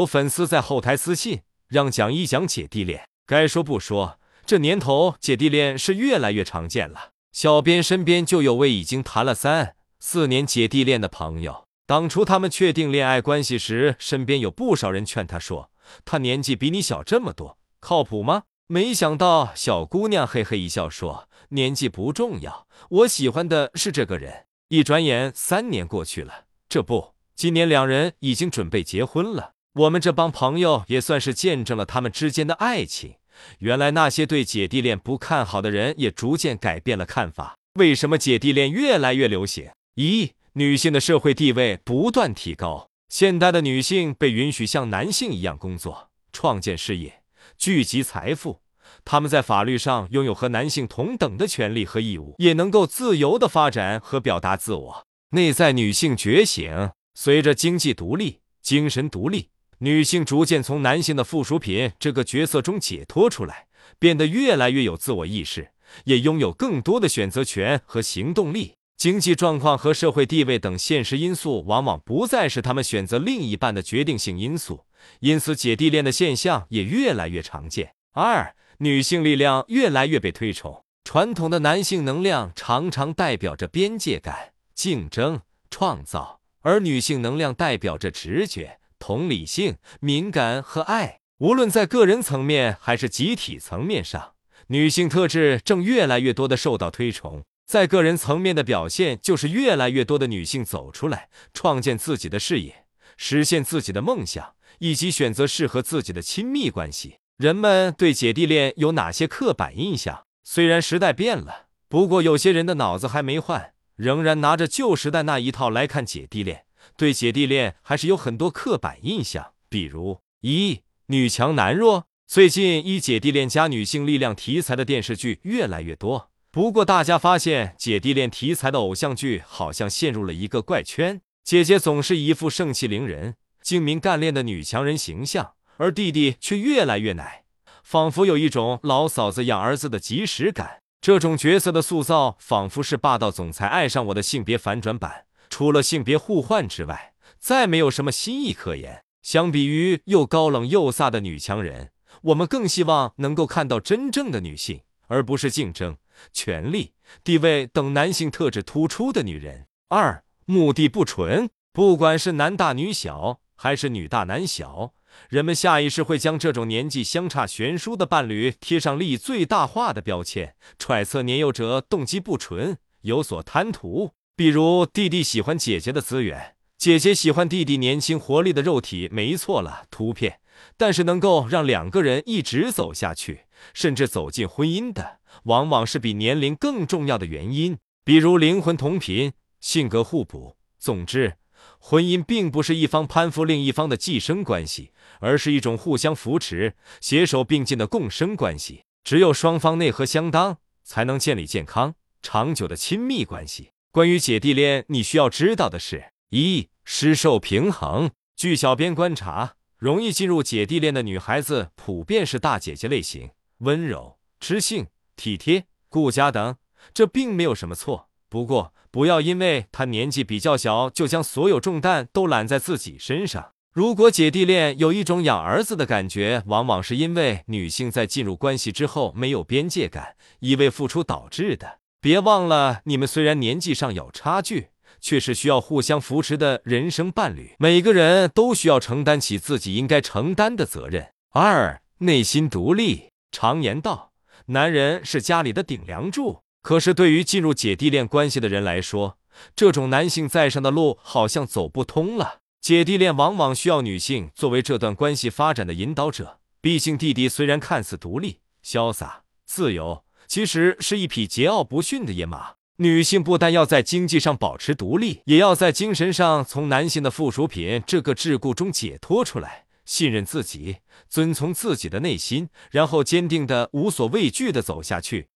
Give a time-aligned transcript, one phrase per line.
[0.00, 3.06] 有粉丝在后台私信，让讲一讲姐弟恋。
[3.26, 7.10] 该说不说，这年头姐弟恋是越来越常见了。
[7.32, 11.66] 小编身边就有位已经谈了三四年姐弟恋的朋友。
[11.86, 15.70] 当初他们确定恋爱关系时，身边有不少人劝他说
[16.06, 29.52] ：“他年纪比你小这么多，靠谱吗？”没想到小姑娘嘿嘿一笑说：“年纪不重要，我喜欢的是这个人。”一转眼三年过去了，这不，今年两人已经准备结婚了。
[29.74, 33.14] 我们这帮朋友也算是见证了他们之间的爱情。
[33.60, 37.56] 原来那些对姐弟恋不看好的人，也逐渐改变了看法。
[37.74, 39.70] 为什么姐弟恋越来越流行？
[39.94, 47.22] 一女性的社会地位不断提高，现代的女性被允许像男性一样工作、创建事业、
[47.56, 48.60] 聚集财富。
[49.04, 55.06] 她们在法律上拥有和男性同等的权利和义务，也能够自由的发展和表达自我。
[55.30, 59.48] 内在女性觉醒，随着经济独立、精神独立，
[59.82, 63.66] 女性逐渐从男性的附属品这个角色中解脱出来，
[63.98, 65.70] 变得越来越有自我意识，
[66.04, 68.74] 也拥有更多的选择权和行动力。
[68.98, 74.84] 经济状况和社会地位等现实因素，往往不再是他们选择另一半的决定性因素，
[75.20, 77.94] 因此姐弟恋的现象也越来越常见。
[78.12, 91.18] 二、女性力量越来越被推崇，传统的男性能量常常代表着边界感、竞争、创造，而女性能量代表着直觉、同理性、敏感和爱。
[91.38, 94.34] 无论在个人层面还是集体层面上，
[94.68, 97.42] 女性特质正越来越多的受到推崇。
[97.66, 102.84] 在个人层面的表现，就是越来越多的女性走出来，创建自己的事业，
[103.16, 107.16] 实现自己的梦想，以及选择适合自己的亲密关系。
[107.38, 110.24] 人们对姐弟恋有哪些刻板印象？
[110.44, 116.64] 虽然时代变了，不过有些人的脑子还没换，仍然拿着旧时代那一套来看姐弟恋，
[116.96, 119.52] 对姐弟恋还是有很多刻板印象。
[119.68, 122.06] 比如，一女强男弱。
[122.26, 126.30] 最近以姐弟恋加女性力量题材的电视剧越来越多。
[126.52, 137.44] 不过，大家发现姐弟恋题材的偶像剧好像陷入了一个怪圈：姐姐总是一副盛气凌人、精明干练的女强人形象，而弟弟却越来越奶，
[137.82, 140.82] 仿佛有一种老嫂子养儿子的即视感。
[141.00, 145.24] 这种角色的塑造，仿佛是霸道总裁爱上我的性别反转版，
[145.60, 149.04] 除了性别互换之外，再没有什么新意可言。
[149.20, 151.90] 相比于又高冷又飒的女强人，
[152.22, 155.98] 我们更希望能够看到真正的女性，而不是竞争。
[156.32, 159.66] 权力、地位等男性特质突出的女人。
[159.90, 164.94] 二、目的不纯，不管是男大女小，还是女大男小，
[165.28, 174.12] 人们下意识会将这种年纪相差悬殊的伴侣贴上利益最大化的标签，揣测年幼者动机不纯，有所贪图。
[174.40, 180.40] 比如，弟弟喜欢姐姐的资源，姐姐喜欢弟弟年轻活力的肉体，没错了，图片。
[180.78, 183.42] 但是，能够让两个人一直走下去，
[183.74, 185.18] 甚至走进婚姻的。
[185.42, 190.56] 往往是比年龄更重要的原因，比如灵魂同频、性格互补。
[190.78, 191.34] 总之，
[191.78, 198.84] 婚姻并不是一方攀附另一方的寄生关系，而是一种互相扶持、携手并进的共生关系。
[199.04, 203.72] 只有双方内核相当，才能建立健康长久的亲密关系。
[203.92, 208.12] 关于姐弟恋，你需要知道的是：一、失受平衡。
[208.36, 214.86] 据小编观察，容易进入姐弟恋的女孩子，普遍是大姐姐类型，温柔、知性。
[215.16, 216.54] 体贴、顾家等，
[216.94, 218.08] 这并没有什么错。
[218.28, 223.54] 不过，不要因为她年纪比较小，就将所有重担都揽在自己身上。
[223.72, 231.79] 如果姐弟恋有一种养儿子的感觉，往往是因为女性在进入关系之后没有边界感，一味付出导致的。
[232.02, 234.68] 别忘了，你们虽然年纪上有差距，
[235.02, 237.54] 却是需要互相扶持的人生伴侣。
[237.58, 241.12] 每个人都需要承担起自己应该承担的责任。
[241.32, 243.10] 二、内心独立。
[243.30, 244.12] 常言道。
[244.46, 249.18] 男人是家里的顶梁柱，可是对于进入姐弟恋关系的人来说，
[249.54, 252.38] 这种男性在上的路好像走不通了。
[252.60, 262.52] 姐弟恋往往需要女性作为这段关系发展的引导者，毕竟弟弟虽然看似独立、潇洒、自由，其实是一匹桀骜不驯的野马。
[262.76, 269.64] 女性不但要在经济上保持独立，也要在精神上从男性的附属品这个桎梏中解脱出来。
[269.84, 270.76] 信任自己，
[271.08, 275.26] 遵从自己的内心，然后坚定的、无所畏惧的走下去。